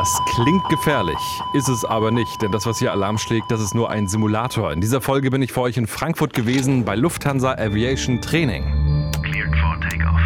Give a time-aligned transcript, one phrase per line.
[0.00, 1.18] Das klingt gefährlich,
[1.52, 4.72] ist es aber nicht, denn das, was hier Alarm schlägt, das ist nur ein Simulator.
[4.72, 8.64] In dieser Folge bin ich für euch in Frankfurt gewesen bei Lufthansa Aviation Training.
[9.22, 10.20] Cleared for takeoff.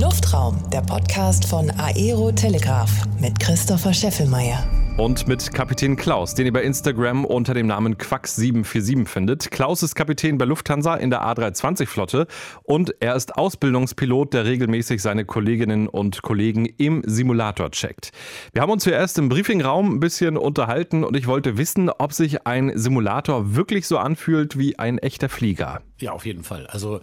[0.00, 2.90] Luftraum, der Podcast von Aero Telegraph
[3.20, 4.64] mit Christopher Scheffelmeier
[4.96, 9.50] und mit Kapitän Klaus, den ihr bei Instagram unter dem Namen Quax747 findet.
[9.50, 12.26] Klaus ist Kapitän bei Lufthansa in der A320-Flotte
[12.62, 18.10] und er ist Ausbildungspilot, der regelmäßig seine Kolleginnen und Kollegen im Simulator checkt.
[18.52, 22.46] Wir haben uns zuerst im Briefingraum ein bisschen unterhalten und ich wollte wissen, ob sich
[22.46, 25.80] ein Simulator wirklich so anfühlt wie ein echter Flieger.
[26.00, 26.66] Ja, auf jeden Fall.
[26.66, 27.00] Also,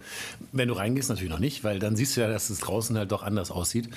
[0.52, 3.12] wenn du reingehst, natürlich noch nicht, weil dann siehst du ja, dass es draußen halt
[3.12, 3.88] doch anders aussieht.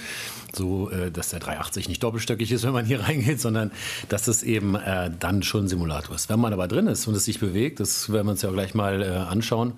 [0.54, 3.72] So, äh, dass der 380 nicht doppelstöckig ist, wenn man hier reingeht, sondern
[4.10, 6.30] dass es eben äh, dann schon ein Simulator ist.
[6.30, 8.74] Wenn man aber drin ist und es sich bewegt, das werden wir uns ja gleich
[8.74, 9.74] mal äh, anschauen,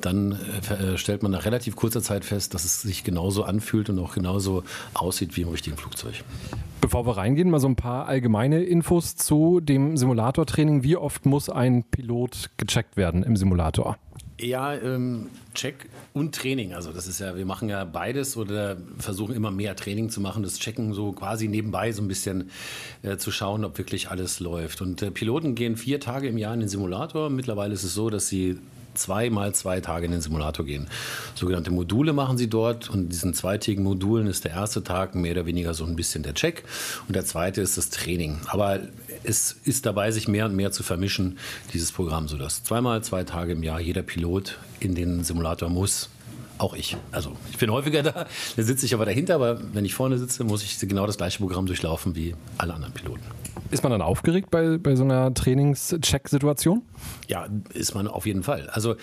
[0.00, 3.98] dann äh, stellt man nach relativ kurzer Zeit fest, dass es sich genauso anfühlt und
[3.98, 6.22] auch genauso aussieht wie im richtigen Flugzeug.
[6.80, 10.82] Bevor wir reingehen, mal so ein paar allgemeine Infos zu dem Simulatortraining.
[10.82, 13.96] Wie oft muss ein Pilot gecheckt werden im Simulator?
[14.44, 16.74] Ja, ähm, Check und Training.
[16.74, 20.42] Also das ist ja, wir machen ja beides oder versuchen immer mehr Training zu machen.
[20.42, 22.50] Das Checken so quasi nebenbei so ein bisschen
[23.02, 24.82] äh, zu schauen, ob wirklich alles läuft.
[24.82, 27.30] Und äh, Piloten gehen vier Tage im Jahr in den Simulator.
[27.30, 28.58] Mittlerweile ist es so, dass sie
[28.94, 30.88] zweimal zwei Tage in den Simulator gehen.
[31.34, 35.46] Sogenannte Module machen sie dort und diesen zweitägigen Modulen ist der erste Tag mehr oder
[35.46, 36.64] weniger so ein bisschen der Check
[37.08, 38.38] und der zweite ist das Training.
[38.46, 38.80] Aber
[39.22, 41.38] es ist dabei, sich mehr und mehr zu vermischen,
[41.72, 46.08] dieses Programm, sodass zweimal zwei Tage im Jahr jeder Pilot in den Simulator muss.
[46.56, 46.96] Auch ich.
[47.10, 50.44] Also ich bin häufiger da, da sitze ich aber dahinter, aber wenn ich vorne sitze,
[50.44, 53.24] muss ich genau das gleiche Programm durchlaufen wie alle anderen Piloten.
[53.74, 56.82] Ist man dann aufgeregt bei, bei so einer Trainings-Check-Situation?
[57.26, 58.70] Ja, ist man auf jeden Fall.
[58.70, 58.94] Also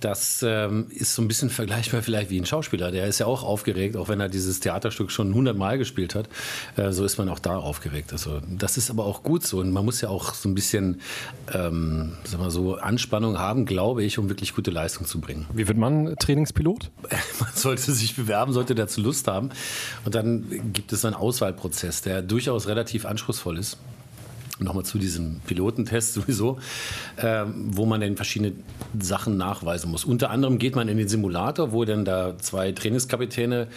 [0.00, 2.90] das ähm, ist so ein bisschen vergleichbar vielleicht wie ein Schauspieler.
[2.90, 6.28] Der ist ja auch aufgeregt, auch wenn er dieses Theaterstück schon hundertmal gespielt hat.
[6.76, 8.12] Äh, so ist man auch da aufgeregt.
[8.12, 9.60] Also das ist aber auch gut so.
[9.60, 11.00] Und man muss ja auch so ein bisschen,
[11.54, 15.46] ähm, sag mal so, Anspannung haben, glaube ich, um wirklich gute Leistung zu bringen.
[15.54, 16.90] Wie wird man Trainingspilot?
[17.40, 19.48] Man sollte sich bewerben, sollte dazu Lust haben.
[20.04, 23.78] Und dann gibt es einen Auswahlprozess, der durchaus relativ anspruchsvoll ist
[24.60, 26.58] nochmal zu diesem Pilotentest sowieso,
[27.16, 28.52] äh, wo man dann verschiedene
[28.98, 30.04] Sachen nachweisen muss.
[30.04, 33.68] Unter anderem geht man in den Simulator, wo dann da zwei Trainingskapitäne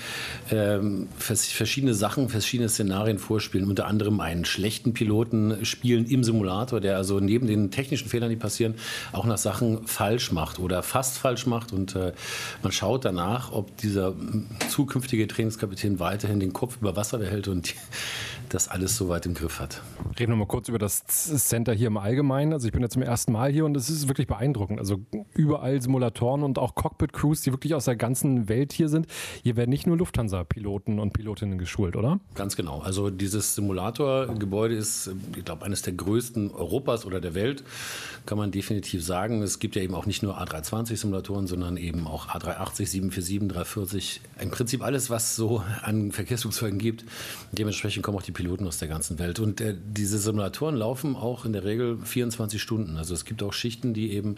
[0.50, 0.80] äh,
[1.18, 3.68] verschiedene Sachen, verschiedene Szenarien vorspielen.
[3.68, 8.36] Unter anderem einen schlechten Piloten spielen im Simulator, der also neben den technischen Fehlern, die
[8.36, 8.76] passieren,
[9.12, 11.74] auch nach Sachen falsch macht oder fast falsch macht.
[11.74, 12.14] Und äh,
[12.64, 14.14] man schaut danach, ob dieser
[14.70, 17.76] zukünftige Trainingskapitän weiterhin den Kopf über Wasser behält und die,
[18.54, 19.82] das alles so weit im Griff hat.
[20.20, 22.54] Reden wir mal kurz über das Center hier im Allgemeinen.
[22.54, 24.80] Also ich bin ja zum ersten Mal hier und es ist wirklich beeindruckend.
[24.80, 25.00] Also
[25.34, 29.08] überall Simulatoren und auch Cockpit-Crews, die wirklich aus der ganzen Welt hier sind.
[29.44, 32.20] Hier werden nicht nur Lufthansa-Piloten und Pilotinnen geschult, oder?
[32.36, 32.80] Ganz genau.
[32.80, 37.64] Also dieses Simulatorgebäude ist, ich glaube, eines der größten Europas oder der Welt,
[38.26, 39.42] kann man definitiv sagen.
[39.42, 44.22] Es gibt ja eben auch nicht nur A320-Simulatoren, sondern eben auch A380, 747, 340.
[44.40, 47.06] Im Prinzip alles, was so an Verkehrsflugzeugen gibt.
[47.52, 49.40] Dementsprechend kommen auch die Piloten aus der ganzen Welt.
[49.40, 52.98] Und äh, diese Simulatoren laufen auch in der Regel 24 Stunden.
[52.98, 54.38] Also es gibt auch Schichten, die eben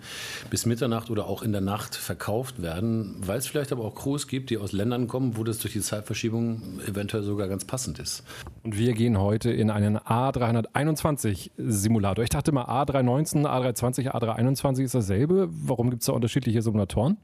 [0.49, 4.27] bis Mitternacht oder auch in der Nacht verkauft werden, weil es vielleicht aber auch Crews
[4.27, 8.23] gibt, die aus Ländern kommen, wo das durch die Zeitverschiebung eventuell sogar ganz passend ist.
[8.63, 12.25] Und wir gehen heute in einen A321 Simulator.
[12.25, 15.47] Ich dachte mal A319, A320, A321 ist dasselbe.
[15.49, 17.15] Warum gibt es da unterschiedliche Simulatoren?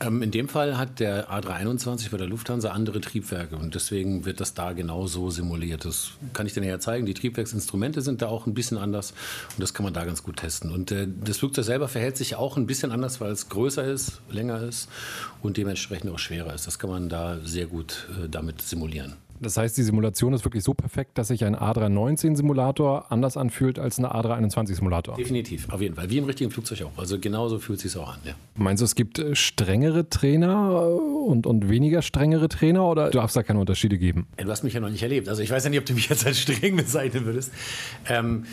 [0.00, 4.40] Ähm, in dem Fall hat der A321 bei der Lufthansa andere Triebwerke und deswegen wird
[4.40, 5.84] das da genauso simuliert.
[5.84, 7.06] Das kann ich dir näher zeigen.
[7.06, 9.12] Die Triebwerksinstrumente sind da auch ein bisschen anders
[9.54, 10.70] und das kann man da ganz gut testen.
[10.70, 14.20] Und äh, das Flugzeug selber verhält sich auch ein bisschen anders, weil es größer ist,
[14.30, 14.88] länger ist
[15.42, 16.66] und dementsprechend auch schwerer ist.
[16.66, 19.16] Das kann man da sehr gut äh, damit simulieren.
[19.40, 23.98] Das heißt, die Simulation ist wirklich so perfekt, dass sich ein A319-Simulator anders anfühlt als
[23.98, 25.16] ein A321-Simulator.
[25.16, 26.10] Definitiv, auf jeden Fall.
[26.10, 26.98] Wie im richtigen Flugzeug auch.
[26.98, 28.20] Also genauso fühlt es sich auch an.
[28.24, 28.34] Ja.
[28.56, 33.30] Meinst du, es gibt äh, strengere Trainer äh, und, und weniger strengere Trainer oder darf
[33.30, 34.26] es da keine Unterschiede geben?
[34.36, 35.28] Du hast mich ja noch nicht erlebt.
[35.28, 37.52] Also ich weiß ja nicht, ob du mich jetzt als streng bezeichnen würdest.
[38.08, 38.44] Ähm,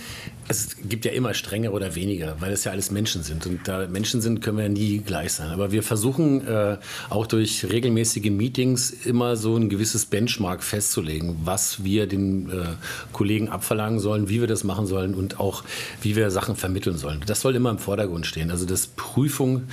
[0.47, 3.47] es gibt ja immer strengere oder weniger, weil es ja alles Menschen sind.
[3.47, 5.49] Und da Menschen sind, können wir ja nie gleich sein.
[5.49, 6.77] Aber wir versuchen äh,
[7.09, 12.65] auch durch regelmäßige Meetings immer so ein gewisses Benchmark festzustellen festzulegen, was wir den äh,
[13.13, 15.63] Kollegen abverlangen sollen, wie wir das machen sollen und auch
[16.01, 17.21] wie wir Sachen vermitteln sollen.
[17.25, 18.51] Das soll immer im Vordergrund stehen.
[18.51, 19.63] Also das Prüfung,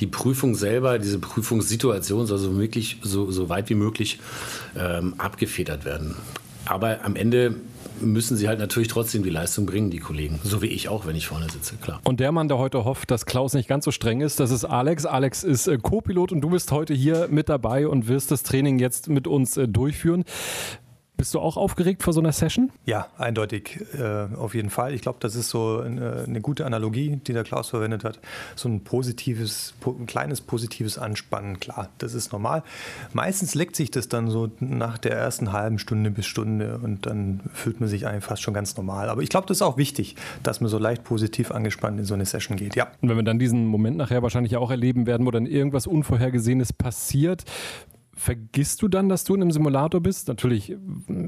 [0.00, 4.18] die Prüfung selber, diese Prüfungssituation soll so, möglich, so, so weit wie möglich
[4.78, 6.14] ähm, abgefedert werden.
[6.66, 7.54] Aber am Ende
[8.00, 10.40] müssen sie halt natürlich trotzdem die Leistung bringen, die Kollegen.
[10.42, 12.00] So wie ich auch, wenn ich vorne sitze, klar.
[12.04, 14.64] Und der Mann, der heute hofft, dass Klaus nicht ganz so streng ist, das ist
[14.64, 15.06] Alex.
[15.06, 18.78] Alex ist äh, Co-Pilot und du bist heute hier mit dabei und wirst das Training
[18.78, 20.24] jetzt mit uns äh, durchführen.
[21.20, 22.72] Bist du auch aufgeregt vor so einer Session?
[22.86, 24.94] Ja, eindeutig, äh, auf jeden Fall.
[24.94, 28.18] Ich glaube, das ist so eine, eine, gute Analogie, die der Klaus verwendet hat.
[28.56, 32.62] So ein positives, po, ein kleines positives Anspannen, klar, das ist normal.
[33.12, 37.42] Meistens leckt sich das dann so nach der ersten halben Stunde bis Stunde und dann
[37.52, 39.10] fühlt man sich eigentlich fast schon ganz normal.
[39.10, 42.14] Aber ich glaube, das ist auch wichtig, dass man so leicht positiv angespannt in so
[42.14, 42.86] eine Session geht, ja.
[43.02, 46.72] Und wenn wir dann diesen Moment nachher wahrscheinlich auch erleben werden, wo dann irgendwas Unvorhergesehenes
[46.72, 47.44] passiert,
[48.20, 50.28] vergisst du dann, dass du in einem Simulator bist?
[50.28, 50.76] Natürlich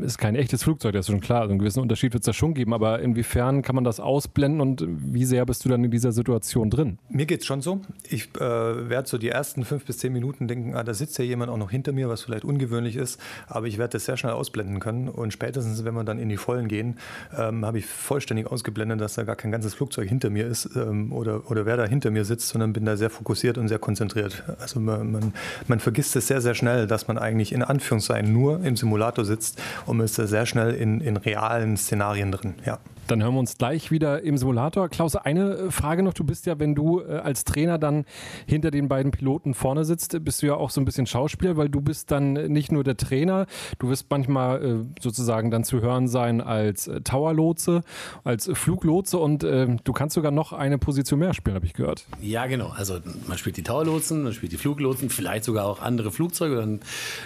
[0.03, 1.41] ist kein echtes Flugzeug, das ist schon klar.
[1.41, 4.61] Also einen gewissen Unterschied wird es da schon geben, aber inwiefern kann man das ausblenden
[4.61, 6.99] und wie sehr bist du dann in dieser Situation drin?
[7.09, 7.81] Mir geht es schon so.
[8.09, 11.25] Ich äh, werde so die ersten fünf bis zehn Minuten denken, ah, da sitzt ja
[11.25, 13.19] jemand auch noch hinter mir, was vielleicht ungewöhnlich ist,
[13.49, 16.37] aber ich werde das sehr schnell ausblenden können und spätestens, wenn wir dann in die
[16.37, 16.99] Vollen gehen,
[17.37, 21.11] ähm, habe ich vollständig ausgeblendet, dass da gar kein ganzes Flugzeug hinter mir ist ähm,
[21.13, 24.45] oder, oder wer da hinter mir sitzt, sondern bin da sehr fokussiert und sehr konzentriert.
[24.61, 25.33] Also man, man,
[25.69, 29.61] man vergisst es sehr, sehr schnell dass man eigentlich in Anführungszeichen nur im Simulator sitzt
[29.87, 32.55] und ist da sehr schnell in, in realen Szenarien drin.
[32.65, 32.79] Ja.
[33.09, 34.89] Dann hören wir uns gleich wieder im Simulator.
[34.89, 36.15] Klaus, eine äh, Frage noch.
[36.15, 38.05] Du bist ja, wenn du äh, als Trainer dann
[38.47, 41.69] hinter den beiden Piloten vorne sitzt, bist du ja auch so ein bisschen Schauspieler, weil
[41.69, 43.47] du bist dann nicht nur der Trainer,
[43.79, 47.83] du wirst manchmal äh, sozusagen dann zu hören sein als Towerlotse,
[48.25, 52.07] als Fluglotse und du kannst sogar noch eine Position mehr spielen, habe ich gehört.
[52.21, 52.73] Ja, genau.
[52.77, 56.72] Also man spielt die Towerlotsen, man spielt die Fluglotsen, vielleicht sogar auch andere Flugzeuge.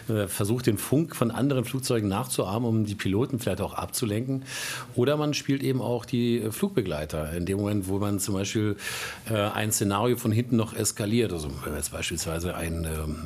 [0.08, 4.44] Dann versucht den Funk von anderen Flugzeugen nachzuahmen, um die Piloten vielleicht auch abzulenken.
[4.94, 7.32] Oder man spielt eben auch die äh, Flugbegleiter.
[7.32, 8.76] In dem Moment, wo man zum Beispiel
[9.30, 13.16] äh, ein Szenario von hinten noch eskaliert, also wenn man jetzt beispielsweise ein ähm,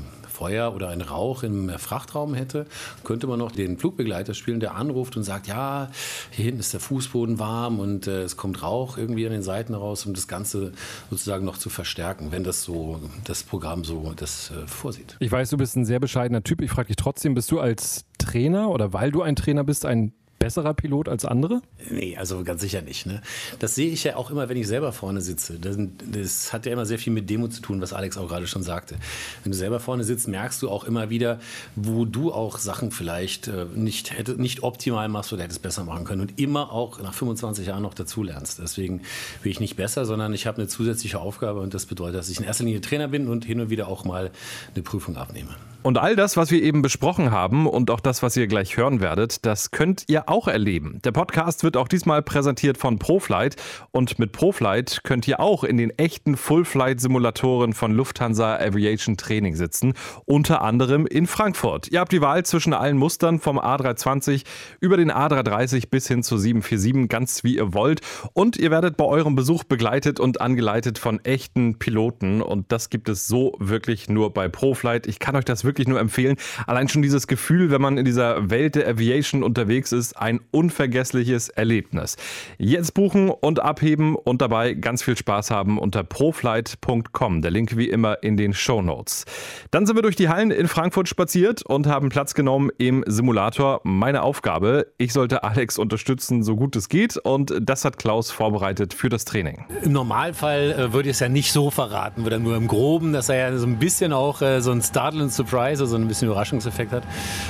[0.40, 2.64] Feuer oder ein Rauch im Frachtraum hätte,
[3.04, 5.90] könnte man noch den Flugbegleiter spielen, der anruft und sagt, ja,
[6.30, 9.74] hier hinten ist der Fußboden warm und äh, es kommt Rauch irgendwie an den Seiten
[9.74, 10.72] raus, um das Ganze
[11.10, 15.18] sozusagen noch zu verstärken, wenn das so das Programm so das äh, vorsieht.
[15.20, 16.62] Ich weiß, du bist ein sehr bescheidener Typ.
[16.62, 20.14] Ich frage dich trotzdem, bist du als Trainer oder weil du ein Trainer bist, ein
[20.40, 21.60] besserer Pilot als andere?
[21.90, 23.06] Nee, also ganz sicher nicht.
[23.06, 23.22] Ne?
[23.60, 25.60] Das sehe ich ja auch immer, wenn ich selber vorne sitze.
[25.60, 25.76] Das,
[26.10, 28.62] das, hat ja immer sehr viel mit Demo zu tun, was Alex auch gerade schon
[28.62, 28.96] sagte.
[29.44, 31.38] Wenn du selber vorne sitzt, merkst du auch immer wieder,
[31.76, 36.04] wo du auch Sachen vielleicht äh, nicht, hätte, nicht optimal machst oder hättest besser machen
[36.04, 36.22] können.
[36.22, 38.58] Und immer auch nach 25 Jahren noch dazulernst.
[38.58, 39.02] Deswegen
[39.42, 42.38] bin ich nicht besser, sondern ich habe eine zusätzliche Aufgabe und das bedeutet, dass ich
[42.38, 44.30] in erster Linie Trainer bin und hin und wieder auch mal
[44.74, 45.54] eine Prüfung abnehme.
[45.82, 49.00] Und all das, was wir eben besprochen haben und auch das, was ihr gleich hören
[49.00, 51.00] werdet, das könnt ihr auch erleben.
[51.04, 53.56] Der Podcast wird auch diesmal präsentiert von ProFlight
[53.90, 59.94] und mit ProFlight könnt ihr auch in den echten Full-Flight-Simulatoren von Lufthansa Aviation Training sitzen,
[60.26, 61.88] unter anderem in Frankfurt.
[61.88, 64.44] Ihr habt die Wahl zwischen allen Mustern vom A320
[64.80, 68.02] über den A330 bis hin zu 747, ganz wie ihr wollt.
[68.34, 73.08] Und ihr werdet bei eurem Besuch begleitet und angeleitet von echten Piloten und das gibt
[73.08, 75.06] es so wirklich nur bei ProFlight.
[75.06, 76.36] Ich kann euch das wirklich wirklich nur empfehlen.
[76.66, 81.48] Allein schon dieses Gefühl, wenn man in dieser Welt der Aviation unterwegs ist, ein unvergessliches
[81.48, 82.16] Erlebnis.
[82.58, 87.42] Jetzt buchen und abheben und dabei ganz viel Spaß haben unter proflight.com.
[87.42, 89.24] Der Link wie immer in den Show Notes.
[89.70, 93.80] Dann sind wir durch die Hallen in Frankfurt spaziert und haben Platz genommen im Simulator.
[93.84, 98.92] Meine Aufgabe, ich sollte Alex unterstützen, so gut es geht und das hat Klaus vorbereitet
[98.92, 99.64] für das Training.
[99.82, 103.28] Im Normalfall äh, würde ich es ja nicht so verraten, würde nur im Groben, dass
[103.28, 106.08] er ja so ein bisschen auch äh, so ein Startle and Surprise Surprise, also ein
[106.08, 107.02] bisschen Überraschungseffekt hat.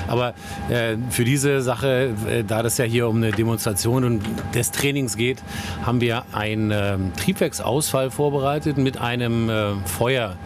[0.08, 0.34] Aber
[0.68, 4.22] äh, für diese Sache, äh, da das ja hier um eine Demonstration und
[4.54, 5.42] des Trainings geht,
[5.84, 10.36] haben wir einen äh, Triebwerksausfall vorbereitet mit einem äh, Feuer,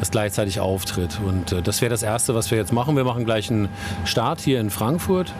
[0.00, 1.18] das gleichzeitig auftritt.
[1.26, 2.96] Und äh, das wäre das Erste, was wir jetzt machen.
[2.96, 3.68] Wir machen gleich einen
[4.04, 5.32] Start hier in Frankfurt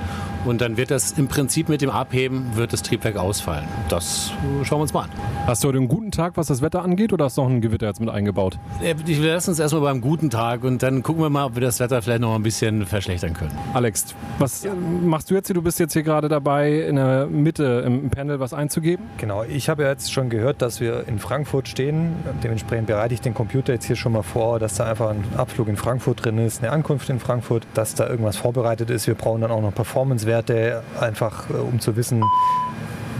[0.44, 3.64] und dann wird das im Prinzip mit dem Abheben wird das Triebwerk ausfallen.
[3.88, 4.32] Das
[4.62, 5.10] schauen wir uns mal an.
[5.46, 7.60] Hast du heute einen guten Tag, was das Wetter angeht, oder hast du noch ein
[7.60, 8.58] Gewitter jetzt mit eingebaut?
[8.82, 11.62] Äh, ich lasse uns erstmal beim guten Tag und dann gucken wir mal, ob wir
[11.62, 13.52] das Wetter vielleicht noch ein bisschen verschlechtern können.
[13.72, 14.72] Alex, was ja.
[14.74, 15.54] machst du jetzt hier?
[15.54, 19.04] Du bist jetzt hier gerade dabei, in der Mitte im Panel was einzugeben?
[19.18, 22.14] Genau, ich habe jetzt schon gehört, dass wir in Frankfurt stehen.
[22.42, 25.68] Dementsprechend bereite ich den Computer jetzt hier schon mal vor, dass da einfach ein Abflug
[25.68, 29.06] in Frankfurt drin ist, eine Ankunft in Frankfurt, dass da irgendwas vorbereitet ist.
[29.06, 32.20] Wir brauchen dann auch noch Performance-Werte Werte, einfach äh, um zu wissen,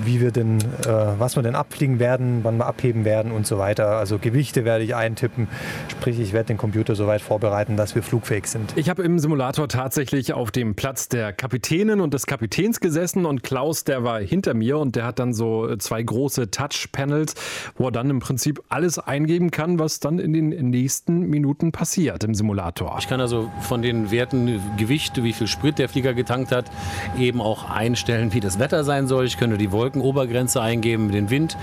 [0.04, 3.58] wie wir denn, äh, was wir denn abfliegen werden, wann wir abheben werden und so
[3.58, 3.96] weiter.
[3.96, 5.48] Also Gewichte werde ich eintippen,
[5.88, 8.72] sprich ich werde den Computer so weit vorbereiten, dass wir flugfähig sind.
[8.76, 13.42] Ich habe im Simulator tatsächlich auf dem Platz der Kapitänin und des Kapitäns gesessen und
[13.42, 17.34] Klaus, der war hinter mir und der hat dann so zwei große Touch-Panels,
[17.76, 22.24] wo er dann im Prinzip alles eingeben kann, was dann in den nächsten Minuten passiert
[22.24, 22.96] im Simulator.
[22.98, 26.70] Ich kann also von den Werten Gewicht, wie viel Sprit der Flieger getankt hat,
[27.18, 29.26] eben auch einstellen, wie das Wetter sein soll.
[29.26, 31.58] Ich könnte die Wolken Wolkenobergrenze eingeben, den Wind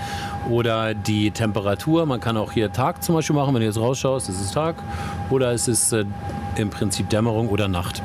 [0.48, 2.06] oder die Temperatur.
[2.06, 4.76] Man kann auch hier Tag zum Beispiel machen, wenn du jetzt rausschaust, ist es Tag.
[5.30, 6.04] Oder es ist äh,
[6.56, 8.00] im Prinzip Dämmerung oder Nacht.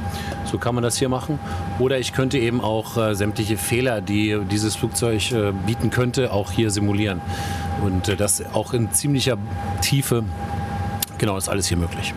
[0.46, 1.40] So kann man das hier machen.
[1.78, 6.52] Oder ich könnte eben auch äh, sämtliche Fehler, die dieses Flugzeug äh, bieten könnte, auch
[6.52, 7.22] hier simulieren.
[7.84, 9.38] Und äh, das auch in ziemlicher
[9.82, 10.24] Tiefe.
[11.20, 12.14] Genau, ist alles hier möglich.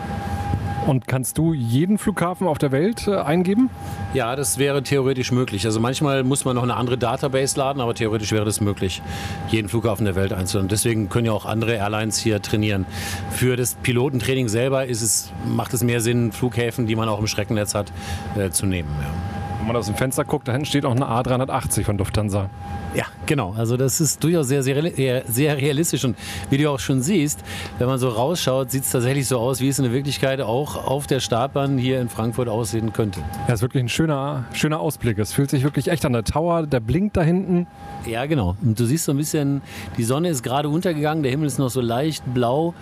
[0.87, 3.69] Und kannst du jeden Flughafen auf der Welt äh, eingeben?
[4.13, 5.65] Ja, das wäre theoretisch möglich.
[5.65, 9.01] Also manchmal muss man noch eine andere Database laden, aber theoretisch wäre das möglich,
[9.49, 10.69] jeden Flughafen der Welt einzuladen.
[10.69, 12.85] Deswegen können ja auch andere Airlines hier trainieren.
[13.29, 17.75] Für das Pilotentraining selber es, macht es mehr Sinn, Flughäfen, die man auch im Schreckennetz
[17.75, 17.91] hat,
[18.35, 18.89] äh, zu nehmen.
[19.01, 19.40] Ja.
[19.61, 22.49] Wenn man aus dem Fenster guckt, da hinten steht auch eine A380 von Lufthansa.
[22.95, 23.53] Ja, genau.
[23.55, 26.03] Also das ist durchaus sehr, sehr, sehr realistisch.
[26.03, 26.17] Und
[26.49, 27.43] wie du auch schon siehst,
[27.77, 30.87] wenn man so rausschaut, sieht es tatsächlich so aus, wie es in der Wirklichkeit auch
[30.87, 33.19] auf der Startbahn hier in Frankfurt aussehen könnte.
[33.47, 35.19] Ja, ist wirklich ein schöner, schöner Ausblick.
[35.19, 36.13] Es fühlt sich wirklich echt an.
[36.13, 37.67] Der Tower, der blinkt da hinten.
[38.07, 38.55] Ja, genau.
[38.63, 39.61] Und du siehst so ein bisschen,
[39.95, 42.73] die Sonne ist gerade untergegangen, der Himmel ist noch so leicht blau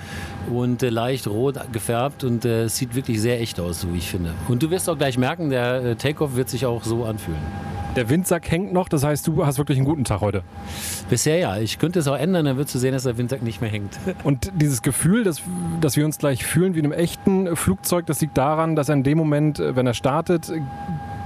[0.50, 3.98] und äh, leicht rot gefärbt und äh, es sieht wirklich sehr echt aus, so wie
[3.98, 4.32] ich finde.
[4.48, 7.42] Und du wirst auch gleich merken, der äh, Takeoff wird sich auch so anfühlen.
[7.96, 10.44] Der Windsack hängt noch, das heißt, du hast wirklich einen guten Tag heute.
[11.10, 11.58] Bisher ja.
[11.58, 13.98] Ich könnte es auch ändern, dann würdest du sehen, dass der Windsack nicht mehr hängt.
[14.24, 15.42] Und dieses Gefühl, dass,
[15.82, 18.96] dass wir uns gleich fühlen wie in einem echten Flugzeug, das liegt daran, dass er
[18.96, 20.52] in dem Moment, wenn er startet,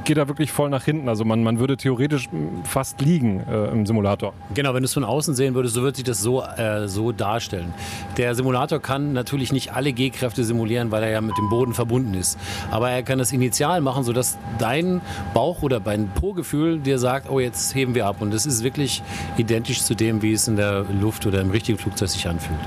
[0.03, 1.09] geht er wirklich voll nach hinten.
[1.09, 2.29] Also man, man würde theoretisch
[2.63, 4.33] fast liegen äh, im Simulator.
[4.53, 7.11] Genau, wenn du es von außen sehen würdest, so würde sich das so, äh, so
[7.11, 7.73] darstellen.
[8.17, 12.13] Der Simulator kann natürlich nicht alle G-Kräfte simulieren, weil er ja mit dem Boden verbunden
[12.13, 12.37] ist.
[12.71, 15.01] Aber er kann das initial machen, sodass dein
[15.33, 18.17] Bauch oder dein Po-Gefühl dir sagt, oh, jetzt heben wir ab.
[18.19, 19.01] Und das ist wirklich
[19.37, 22.59] identisch zu dem, wie es in der Luft oder im richtigen Flugzeug sich anfühlt.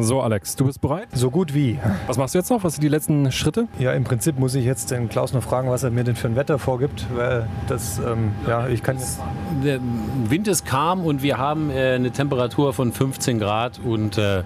[0.00, 1.08] So, Alex, du bist bereit?
[1.12, 1.78] So gut wie.
[2.06, 2.64] Was machst du jetzt noch?
[2.64, 3.68] Was sind die letzten Schritte?
[3.78, 6.28] Ja, im Prinzip muss ich jetzt den Klaus noch fragen, was er mir denn für
[6.28, 9.20] ein Wetter vorgibt, weil das, ähm, ja, ich kann jetzt.
[9.64, 9.80] Der
[10.28, 14.42] Wind ist calm und wir haben äh, eine Temperatur von 15 Grad und äh,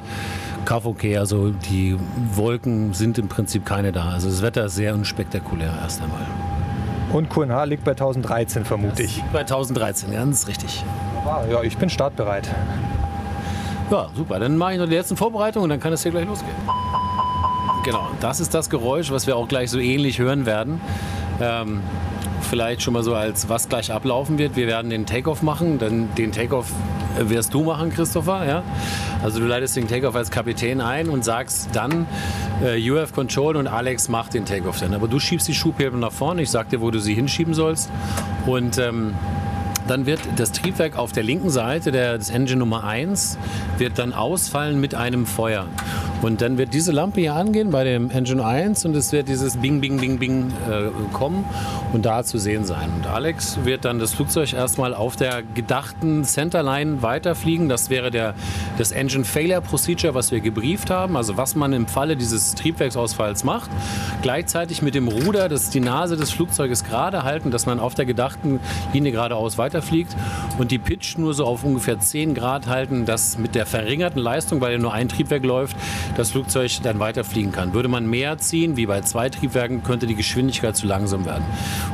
[0.65, 1.97] KVK, also die
[2.35, 4.11] Wolken sind im Prinzip keine da.
[4.11, 6.27] Also das Wetter ist sehr unspektakulär erst einmal.
[7.13, 9.23] Und QNH liegt bei 1013, vermute ich.
[9.33, 10.83] Bei 1013, ganz richtig.
[11.27, 12.49] Ah, ja, ich bin startbereit.
[13.93, 14.39] Ja, super.
[14.39, 16.57] Dann mache ich noch die letzten Vorbereitungen und dann kann es hier gleich losgehen.
[17.85, 20.81] Genau, das ist das Geräusch, was wir auch gleich so ähnlich hören werden.
[21.43, 21.83] Ähm,
[22.41, 24.57] vielleicht schon mal so als was gleich ablaufen wird.
[24.57, 26.73] Wir werden den Takeoff machen, dann den Takeoff
[27.19, 28.47] wirst du machen, Christopher.
[28.47, 28.63] Ja?
[29.23, 32.07] Also du leitest den Takeoff als Kapitän ein und sagst dann,
[32.65, 34.95] äh, you have control und Alex macht den Takeoff dann.
[34.95, 37.91] Aber du schiebst die Schubhebel nach vorne, ich sag dir, wo du sie hinschieben sollst.
[38.47, 39.13] Und ähm,
[39.89, 43.39] dann wird das Triebwerk auf der linken Seite der, des Engine Nummer 1
[43.79, 45.67] wird dann ausfallen mit einem Feuer.
[46.23, 49.57] Und dann wird diese Lampe hier angehen bei dem Engine 1 und es wird dieses
[49.57, 51.45] Bing, Bing, Bing, Bing äh, kommen
[51.93, 52.89] und da zu sehen sein.
[52.97, 57.69] Und Alex wird dann das Flugzeug erstmal auf der gedachten Centerline weiterfliegen.
[57.69, 58.35] Das wäre der,
[58.79, 63.43] das Engine Failure Procedure, was wir gebrieft haben, also was man im Falle dieses Triebwerksausfalls
[63.43, 63.71] macht.
[64.23, 68.07] Gleichzeitig mit dem Ruder, dass die Nase des Flugzeuges gerade halten, dass man auf der
[68.07, 68.61] gedachten
[68.93, 70.15] Linie geradeaus weiterfliegt
[70.59, 74.61] und die Pitch nur so auf ungefähr 10 Grad halten, dass mit der verringerten Leistung,
[74.61, 75.77] weil ja nur ein Triebwerk läuft,
[76.17, 77.75] das Flugzeug dann weiterfliegen kann.
[77.75, 81.45] Würde man mehr ziehen, wie bei zwei Triebwerken, könnte die Geschwindigkeit zu langsam werden.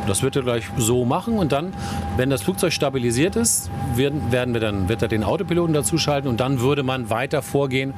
[0.01, 1.73] Und das wird er gleich so machen und dann,
[2.17, 6.61] wenn das Flugzeug stabilisiert ist, werden, wir dann, wird er den Autopiloten dazuschalten und dann
[6.61, 7.95] würde man weiter vorgehen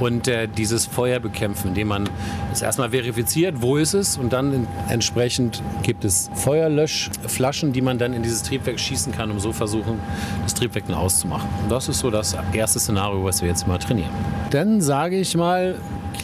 [0.00, 2.08] und äh, dieses Feuer bekämpfen, indem man
[2.52, 8.12] es erstmal verifiziert, wo ist es und dann entsprechend gibt es Feuerlöschflaschen, die man dann
[8.12, 9.98] in dieses Triebwerk schießen kann, um so versuchen,
[10.42, 11.48] das Triebwerk auszumachen.
[11.62, 14.10] Und das ist so das erste Szenario, was wir jetzt mal trainieren.
[14.50, 15.63] Dann sage ich mal,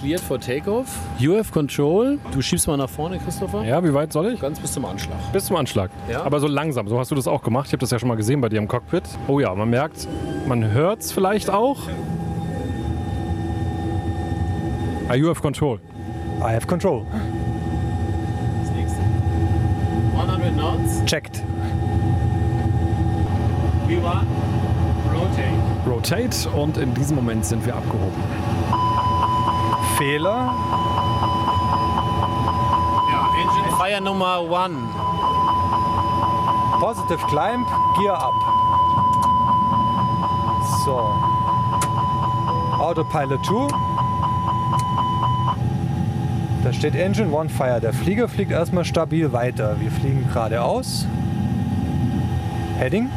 [0.00, 0.86] cleared for takeoff.
[1.18, 2.18] You have control.
[2.32, 3.64] Du schiebst mal nach vorne, Christopher.
[3.64, 4.40] Ja, wie weit soll ich?
[4.40, 5.18] Ganz bis zum Anschlag.
[5.32, 5.90] Bis zum Anschlag.
[6.10, 6.22] Ja.
[6.22, 6.88] Aber so langsam.
[6.88, 7.66] So hast du das auch gemacht.
[7.66, 9.04] Ich habe das ja schon mal gesehen bei dir im Cockpit.
[9.28, 10.08] Oh ja, man merkt,
[10.46, 11.78] man hört es vielleicht auch.
[15.08, 15.80] Ah, you have control.
[16.40, 17.04] I have control.
[18.62, 19.00] Das nächste.
[20.16, 21.04] 100 knots.
[21.04, 21.42] Checked.
[23.88, 24.24] V1.
[25.12, 25.90] Rotate.
[25.90, 28.22] Rotate und in diesem Moment sind wir abgehoben.
[30.00, 30.54] Fehler.
[33.10, 34.74] Ja, Engine Fire Nummer 1.
[36.80, 37.66] Positive Climb,
[37.98, 38.32] Gear up.
[40.86, 41.14] So.
[42.78, 43.68] Autopilot 2.
[46.64, 47.78] Da steht Engine One Fire.
[47.78, 49.78] Der Flieger fliegt erstmal stabil weiter.
[49.80, 51.06] Wir fliegen geradeaus.
[52.78, 53.10] Heading.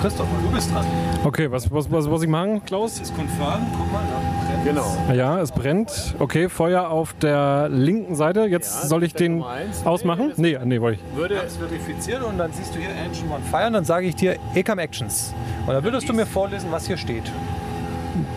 [0.00, 0.84] Christopher, du bist dran.
[1.24, 2.98] Okay, was, was, was muss ich machen, Klaus?
[3.00, 3.66] ist confirmed.
[3.76, 4.96] Guck mal, da brennt Genau.
[5.14, 6.14] Ja, es brennt.
[6.18, 8.46] Okay, Feuer auf der linken Seite.
[8.46, 9.84] Jetzt Ja, soll ich den Nummer eins.
[9.84, 10.32] ausmachen?
[10.36, 11.16] Nee, nee, wollte ich.
[11.16, 14.16] Würde Das verifiziert und dann siehst du hier Engine One Fire und dann sage ich
[14.16, 15.34] dir ECAM Actions.
[15.66, 17.24] Und dann würdest du mir vorlesen, was hier steht.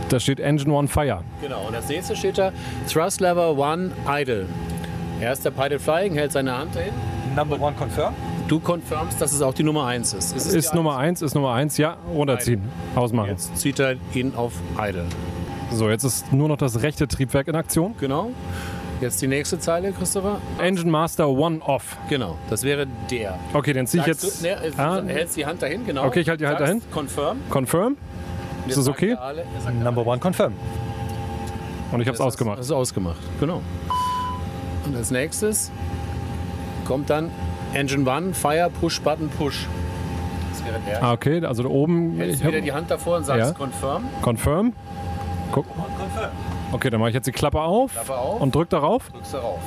[0.09, 1.21] Da steht Engine One Fire.
[1.41, 2.51] Genau, und als nächstes steht da
[2.91, 4.47] Thrust Lever One Idle.
[5.21, 6.93] Er ist der Pilot Flying, hält seine Hand dahin.
[7.35, 8.13] Number one confirm.
[8.47, 10.35] Du confirmst, dass es auch die Nummer 1 ist.
[10.35, 12.61] Es Ist die Nummer 1, ist Nummer 1, ja, runterziehen,
[12.95, 13.29] ausmachen.
[13.29, 15.05] Jetzt zieht er ihn auf Idle.
[15.71, 17.95] So, jetzt ist nur noch das rechte Triebwerk in Aktion.
[17.99, 18.31] Genau.
[19.01, 20.39] Jetzt die nächste Zeile, Christopher.
[20.59, 21.97] Engine Master One Off.
[22.09, 23.39] Genau, das wäre der.
[23.53, 24.41] Okay, dann ziehe ich jetzt.
[24.41, 26.05] Du, ne, Ah, du hältst die Hand dahin, genau.
[26.05, 26.81] Okay, ich halte die Hand dahin.
[26.91, 27.37] Confirm.
[27.49, 27.97] confirm.
[28.67, 29.17] Ist das okay?
[29.83, 30.53] Number one confirm.
[31.91, 32.59] Und ich habe es ausgemacht.
[32.59, 33.61] Das ist ausgemacht, genau.
[34.85, 35.71] Und als nächstes
[36.85, 37.29] kommt dann
[37.73, 39.67] Engine One, Fire, Push, Button, Push.
[40.51, 41.03] Das wäre der.
[41.03, 42.15] Ah, okay, also da oben.
[42.17, 43.53] Hältst Ich du wieder hab, die Hand davor und sagst Ja.
[43.57, 44.03] Confirm.
[44.21, 44.73] confirm.
[45.51, 45.65] Guck.
[46.71, 48.41] Okay, dann mache ich jetzt die Klappe auf, Klappe auf.
[48.41, 49.09] und drück darauf.
[49.11, 49.59] Drückst darauf.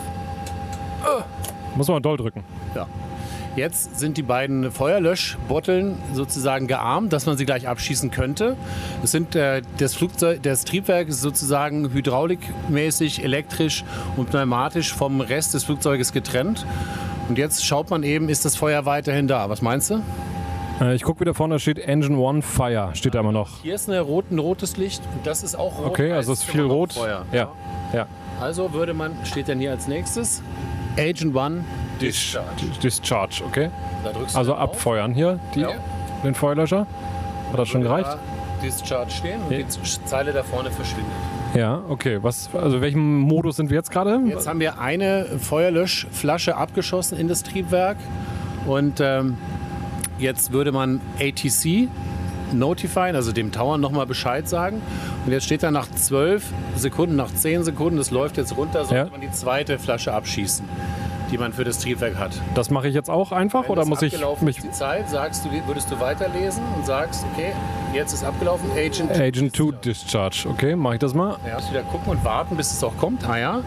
[1.77, 2.43] Muss man doll drücken.
[2.75, 2.87] Ja.
[3.55, 8.55] Jetzt sind die beiden Feuerlöschbotteln sozusagen gearmt, dass man sie gleich abschießen könnte.
[9.03, 13.83] Es sind äh, das Flugzeug, das Triebwerk ist sozusagen hydraulikmäßig, elektrisch
[14.17, 16.67] und pneumatisch vom Rest des Flugzeuges getrennt.
[17.29, 19.49] Und jetzt schaut man eben, ist das Feuer weiterhin da?
[19.51, 20.03] Was meinst du?
[20.81, 22.91] Äh, ich gucke wieder vorne, da steht Engine One Fire.
[22.95, 23.63] Steht da immer noch.
[23.63, 25.87] Hier ist eine rot, ein rotes Licht und das ist auch rot.
[25.87, 26.93] Okay, also ist viel rot.
[26.93, 27.25] Feuer.
[27.33, 27.49] Ja.
[27.93, 28.07] ja.
[28.41, 30.43] Also würde man, steht dann hier als nächstes,
[30.99, 31.65] Agent One
[32.01, 32.67] Discharge.
[32.83, 33.71] Discharge, okay.
[34.05, 34.71] Da drückst du Also dann auf.
[34.71, 35.71] abfeuern hier, die, Ja.
[36.23, 36.87] den Feuerlöscher.
[37.51, 38.09] Hat das schon gereicht?
[38.09, 38.19] da
[38.63, 39.67] Discharge stehen und die
[40.05, 41.13] Zeile da vorne verschwindet.
[41.57, 42.19] Ja, okay.
[42.23, 44.21] Was, also welchem Modus sind wir jetzt gerade?
[44.27, 47.97] Jetzt haben wir eine Feuerlöschflasche abgeschossen in das Triebwerk
[48.67, 49.37] und ähm,
[50.19, 51.89] jetzt würde man ATC
[52.53, 54.81] notifieren, also dem Tower nochmal Bescheid sagen.
[55.25, 56.45] Und jetzt steht da nach 12
[56.77, 59.11] Sekunden, nach 10 Sekunden, das läuft jetzt runter, sollte Ja.
[59.11, 60.65] man die zweite Flasche abschießen,
[61.33, 62.31] die man für das Triebwerk hat.
[62.55, 65.49] Das mache ich jetzt auch einfach Wenn oder muss ich mich die Zeit, sagst du,
[65.67, 67.53] würdest du weiterlesen und sagst, okay,
[67.97, 69.11] jetzt ist abgelaufen, Agent.
[69.11, 70.47] Agent 2 Discharge?
[70.49, 71.37] Okay, mache ich das mal.
[71.47, 73.29] Ja, wieder gucken und warten, bis es auch kommt.
[73.29, 73.63] Ah ja.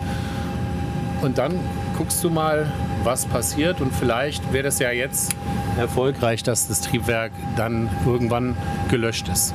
[1.21, 1.59] Und dann
[1.97, 2.71] guckst du mal,
[3.03, 3.81] was passiert.
[3.81, 5.35] Und vielleicht wäre das ja jetzt
[5.77, 8.55] erfolgreich, dass das Triebwerk dann irgendwann
[8.89, 9.53] gelöscht ist.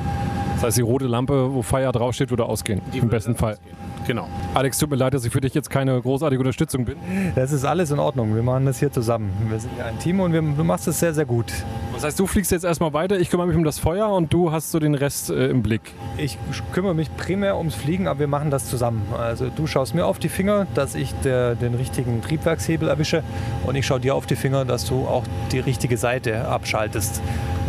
[0.55, 2.81] Das heißt, die rote Lampe, wo Fire draufsteht, würde ausgehen.
[2.93, 3.53] Die Im würde besten Fall.
[3.53, 3.75] ausgehen.
[4.07, 4.27] Genau.
[4.53, 6.95] Alex, tut mir leid, dass ich für dich jetzt keine großartige Unterstützung bin.
[7.33, 8.35] Das ist alles in Ordnung.
[8.35, 9.31] Wir machen das hier zusammen.
[9.49, 11.51] Wir sind ja ein Team und wir, du machst es sehr, sehr gut.
[11.93, 14.51] Das heißt, du fliegst jetzt erstmal weiter, ich kümmere mich um das Feuer und du
[14.51, 15.81] hast so den Rest äh, im Blick.
[16.17, 16.37] Ich
[16.73, 19.01] kümmere mich primär ums Fliegen, aber wir machen das zusammen.
[19.17, 23.23] Also du schaust mir auf die Finger, dass ich der, den richtigen Triebwerkshebel erwische
[23.65, 27.21] und ich schaue dir auf die Finger, dass du auch die richtige Seite abschaltest.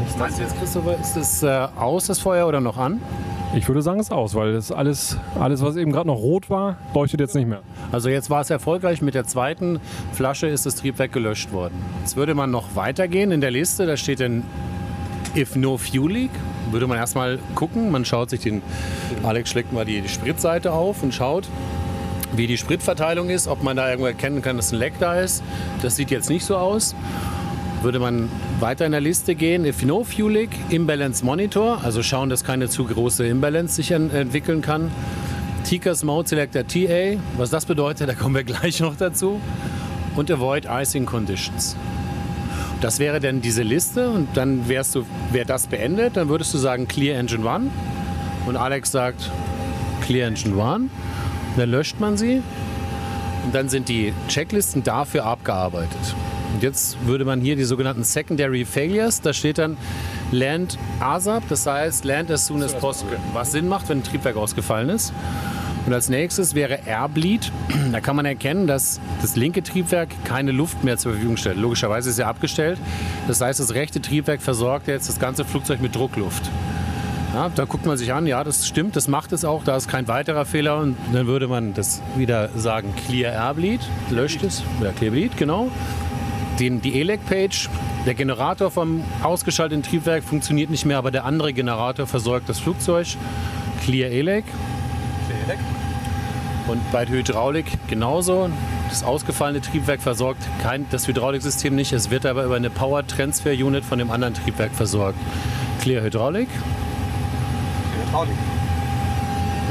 [0.05, 3.01] Nicht, Meinst du jetzt, Christopher, ist das äh, aus, das Feuer, oder noch an?
[3.55, 6.51] Ich würde sagen, es ist aus, weil das alles, alles was eben gerade noch rot
[6.51, 7.63] war, leuchtet jetzt nicht mehr.
[7.93, 9.01] Also jetzt war es erfolgreich.
[9.01, 9.81] Mit der zweiten
[10.13, 11.75] Flasche ist das Triebwerk gelöscht worden.
[12.01, 13.87] Jetzt würde man noch weitergehen in der Liste.
[13.87, 14.43] Da steht dann
[15.35, 16.31] If no fuel leak.
[16.71, 17.91] Würde man erstmal gucken.
[17.91, 18.63] Man schaut sich den,
[19.23, 21.49] Alex schlägt mal die, die Spritseite auf und schaut,
[22.35, 25.43] wie die Spritverteilung ist, ob man da irgendwo erkennen kann, dass ein Leck da ist.
[25.81, 26.95] Das sieht jetzt nicht so aus.
[27.87, 32.29] Würde man weiter in der Liste gehen, if no fuel leak, Imbalance Monitor, also schauen,
[32.29, 34.91] dass keine zu große Imbalance sich en- entwickeln kann.
[35.63, 39.41] TCAS Mode Selector TA, was das bedeutet, da kommen wir gleich noch dazu.
[40.17, 41.77] Und Avoid Icing Conditions.
[42.81, 46.59] Das wäre dann diese Liste und dann wärst du, wäre das beendet, dann würdest du
[46.59, 47.71] sagen Clear Engine One
[48.47, 49.31] und Alex sagt
[50.05, 50.89] Clear Engine One.
[51.57, 52.43] Dann löscht man sie
[53.45, 56.17] und dann sind die Checklisten dafür abgearbeitet.
[56.57, 59.77] Und jetzt würde man hier die sogenannten Secondary Failures, da steht dann
[60.33, 64.37] Land ASAP, das heißt Land as soon as possible, was Sinn macht, wenn ein Triebwerk
[64.39, 65.13] ausgefallen ist.
[65.85, 67.53] Und als nächstes wäre Airbleed.
[67.93, 71.59] Da kann man erkennen, dass das linke Triebwerk keine Luft mehr zur Verfügung stellt.
[71.59, 72.79] Logischerweise ist er abgestellt.
[73.29, 76.51] Das heißt, das rechte Triebwerk versorgt jetzt das ganze Flugzeug mit Druckluft.
[77.35, 79.89] Ja, da guckt man sich an, ja, das stimmt, das macht es auch, da ist
[79.89, 84.91] kein weiterer Fehler und dann würde man das wieder sagen, Clear Airbleed, löscht es, ja,
[84.93, 85.71] Clear Bleed, genau.
[86.59, 87.69] Den, die ELEC-Page,
[88.07, 93.07] der Generator vom ausgeschalteten Triebwerk funktioniert nicht mehr, aber der andere Generator versorgt das Flugzeug,
[93.85, 94.45] Clear ELEC.
[96.67, 98.51] Und bei der Hydraulik genauso.
[98.89, 101.93] Das ausgefallene Triebwerk versorgt kein, das Hydrauliksystem nicht.
[101.93, 105.19] Es wird aber über eine Power Transfer Unit von dem anderen Triebwerk versorgt.
[105.81, 106.49] Clear Hydraulik.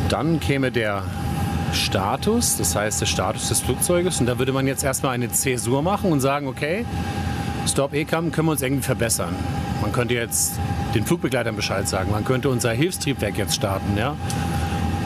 [0.10, 1.04] Dann käme der
[1.76, 4.20] Status, das heißt der Status des Flugzeuges.
[4.20, 6.86] Und da würde man jetzt erstmal eine Zäsur machen und sagen, okay,
[7.68, 9.36] Stop ECAM können wir uns irgendwie verbessern.
[9.82, 10.60] Man könnte jetzt
[10.94, 12.12] den Flugbegleitern Bescheid sagen.
[12.12, 13.98] Man könnte unser Hilfstriebwerk jetzt starten.
[13.98, 14.16] Ja?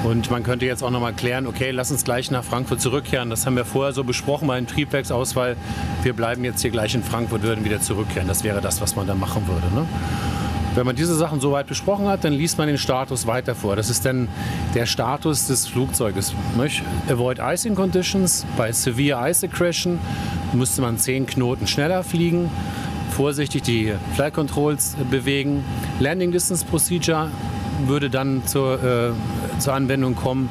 [0.04, 3.30] Und man könnte jetzt auch nochmal klären, okay, lass uns gleich nach Frankfurt zurückkehren.
[3.30, 5.56] Das haben wir vorher so besprochen bei dem Triebwerksausfall.
[6.04, 8.28] Wir bleiben jetzt hier gleich in Frankfurt, würden wieder zurückkehren.
[8.28, 9.74] Das wäre das, was man da machen würde.
[9.74, 9.88] Ne?
[10.76, 13.76] Wenn man diese Sachen soweit besprochen hat, dann liest man den Status weiter vor.
[13.76, 14.28] Das ist dann
[14.76, 16.34] der Status des Flugzeuges.
[17.10, 18.46] Avoid icing conditions.
[18.56, 20.00] Bei severe ice accretion
[20.54, 22.50] müsste man 10 Knoten schneller fliegen.
[23.12, 25.64] Vorsichtig die Flight Controls bewegen.
[26.00, 27.30] Landing Distance Procedure
[27.88, 29.12] würde dann zur, äh,
[29.60, 30.50] zur Anwendung kommen.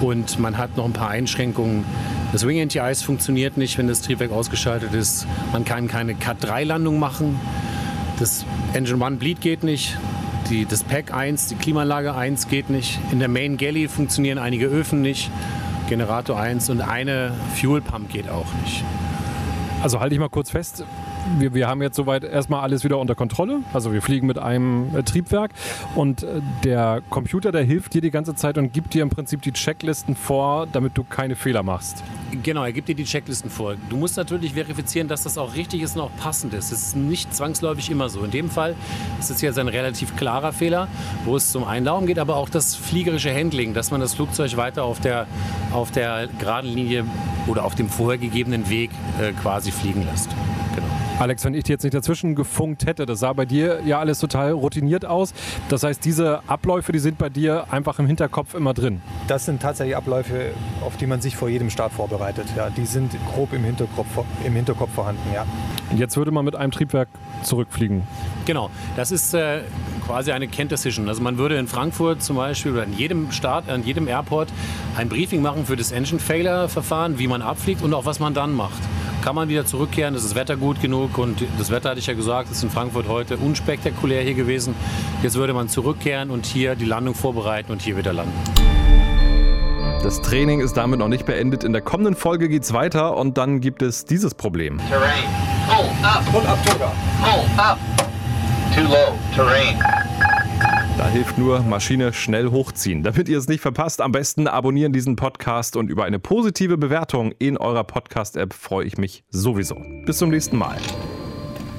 [0.00, 1.84] Und man hat noch ein paar Einschränkungen.
[2.32, 5.26] Das Wing Anti-Ice funktioniert nicht, wenn das Triebwerk ausgeschaltet ist.
[5.52, 7.38] Man kann keine Cut-3-Landung machen.
[8.18, 9.96] Das Engine 1 Bleed geht nicht.
[10.50, 12.98] Die, das Pack 1, die Klimaanlage 1 geht nicht.
[13.10, 15.30] In der Main Galley funktionieren einige Öfen nicht.
[15.88, 18.84] Generator 1 und eine Fuel Pump geht auch nicht.
[19.82, 20.84] Also halte ich mal kurz fest,
[21.38, 23.60] wir, wir haben jetzt soweit erstmal alles wieder unter Kontrolle.
[23.72, 25.52] Also wir fliegen mit einem äh, Triebwerk
[25.94, 29.42] und äh, der Computer, der hilft dir die ganze Zeit und gibt dir im Prinzip
[29.42, 32.02] die Checklisten vor, damit du keine Fehler machst.
[32.42, 33.74] Genau, er gibt dir die Checklisten vor.
[33.90, 36.72] Du musst natürlich verifizieren, dass das auch richtig ist und auch passend ist.
[36.72, 38.24] Es ist nicht zwangsläufig immer so.
[38.24, 38.74] In dem Fall
[39.20, 40.88] ist es jetzt ein relativ klarer Fehler,
[41.24, 44.84] wo es zum darum geht, aber auch das fliegerische Handling, dass man das Flugzeug weiter
[44.84, 45.26] auf der,
[45.72, 47.04] auf der geraden Linie
[47.46, 50.30] oder auf dem vorhergegebenen Weg äh, quasi fliegen lässt.
[51.18, 54.18] Alex, wenn ich dir jetzt nicht dazwischen gefunkt hätte, das sah bei dir ja alles
[54.18, 55.34] total routiniert aus.
[55.68, 59.00] Das heißt, diese Abläufe, die sind bei dir einfach im Hinterkopf immer drin.
[59.28, 62.46] Das sind tatsächlich Abläufe, auf die man sich vor jedem Start vorbereitet.
[62.56, 64.08] Ja, die sind grob im Hinterkopf,
[64.44, 65.22] im Hinterkopf vorhanden.
[65.32, 65.46] Ja.
[65.90, 67.08] Und jetzt würde man mit einem Triebwerk
[67.42, 68.02] zurückfliegen.
[68.46, 69.60] Genau, das ist äh,
[70.04, 71.08] quasi eine Kent Decision.
[71.08, 74.48] Also man würde in Frankfurt zum Beispiel oder in jedem Start, an jedem Airport
[74.96, 78.34] ein Briefing machen für das Engine Failure Verfahren, wie man abfliegt und auch was man
[78.34, 78.80] dann macht
[79.22, 80.14] kann man wieder zurückkehren.
[80.14, 81.16] Ist das Wetter gut genug?
[81.16, 84.74] Und das Wetter, hatte ich ja gesagt, ist in Frankfurt heute unspektakulär hier gewesen.
[85.22, 88.32] Jetzt würde man zurückkehren und hier die Landung vorbereiten und hier wieder landen.
[90.02, 91.62] Das Training ist damit noch nicht beendet.
[91.62, 94.78] In der kommenden Folge geht es weiter und dann gibt es dieses Problem.
[94.88, 95.10] Terrain.
[95.68, 96.24] Pull up.
[96.32, 96.82] Pull up, Pull
[97.58, 97.78] up.
[98.74, 99.16] Too low.
[99.34, 99.78] Terrain.
[101.02, 103.02] Da hilft nur Maschine schnell hochziehen.
[103.02, 107.32] Damit ihr es nicht verpasst, am besten abonnieren diesen Podcast und über eine positive Bewertung
[107.40, 109.74] in eurer Podcast-App freue ich mich sowieso.
[110.06, 110.76] Bis zum nächsten Mal.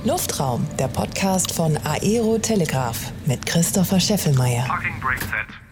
[0.03, 4.65] Luftraum, der Podcast von Aero Telegraph mit Christopher Scheffelmeier.
[4.67, 5.62] Parking brake set.